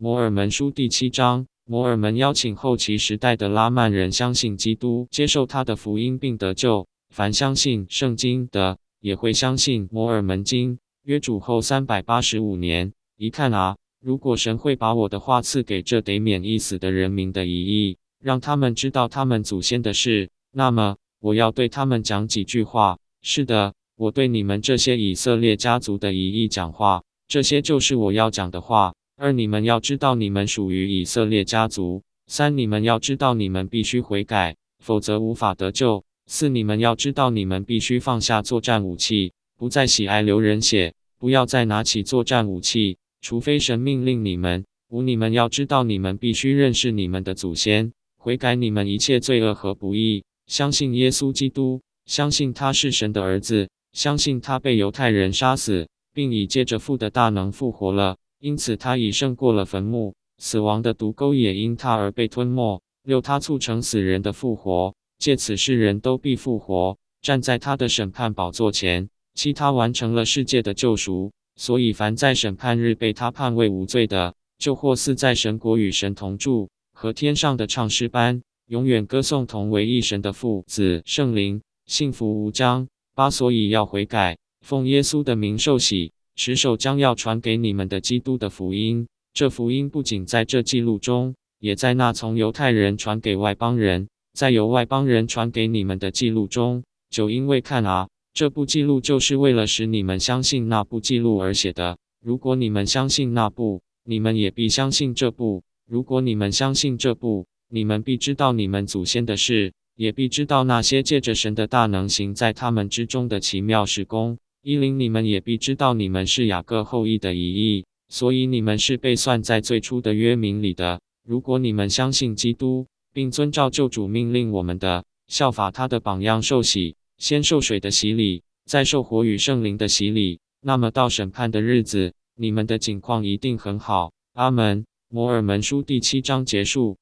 [0.00, 6.86] 摩尔门书第七章，摩尔门邀请后期时代的拉曼人相信基督，接受他的福音并得救。
[7.12, 10.78] 凡相信圣经的，也会相信摩尔门经。
[11.02, 22.96] 约主后三百八十五年，一看啊，如果神会把我的话赐给这得免一死的人民的遗意，让他们知道他们祖先的事，那么我要对他们讲几句话。
[23.20, 27.02] 是的，我对你们这些以色列家族的遗意讲话。
[27.26, 28.94] 这些就是我要讲的话。
[29.20, 32.04] 二，你们要知道你们属于以色列家族。
[32.28, 36.04] 三，你们要知道你们必须悔改，否则无法得救。
[36.26, 44.64] 四，你们要知道你们必须放下作战武器，不再喜爱流人血，不要再拿起作战武器，除非神命令你们。
[44.90, 55.88] 五，你们要知道你们必须认识你们的祖先，悔改你们一切罪恶和不义，相信耶稣基督，相信他是神的儿子，相信他被犹太人杀死。
[56.14, 62.80] 并已借着父的大能复活了，因此他已胜过了坟墓，死亡的毒钩也因他而被吞没。
[63.02, 69.08] 六，他促成死人的复活，借此世人都必复活，站在他的审判宝座前。
[69.34, 82.86] 七，他完成了世界的救赎，所以凡在审判日被他判为无罪的，就或似在神国与神同住，和天上的唱诗班，永远歌颂同为一神的父、子、圣灵，幸福无疆。
[83.14, 84.38] 八，所以要悔改。
[84.60, 89.08] 奉耶稣的名受洗，持守将要传给你们的基督的福音。
[89.34, 96.84] 这福音不仅在这记录中，也在那从犹太人传给外邦人，在由外邦人传给你们的记录中。
[97.10, 101.98] 就因为看啊，这部记录就是为了使你们相信那部记录而写的。
[102.24, 105.64] 如果你们相信那部，你们也必相信这部。
[105.90, 114.38] 如果你们相信这部，你们必知道你们祖先的事，也必知道那些借着神的大能行在他们之中的奇妙事工。
[114.68, 121.00] 一零，你们也必知道你们是雅各后裔的遗裔，所以你们是被算在最初的约名里的。
[121.24, 134.12] 如果你们相信基督，并遵照救主命令我们的，效法他的榜样受洗，先受水的洗礼，再受火与圣灵的洗礼，那么到审判的日子，你们的境况一定很好。
[134.34, 134.84] 阿门。
[135.08, 136.98] 摩尔门书第七章结束。